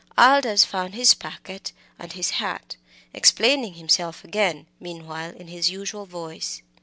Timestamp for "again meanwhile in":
4.23-5.47